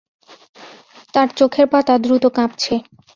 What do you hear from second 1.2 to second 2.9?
চোখের পাতা দ্রুত কাঁপছে।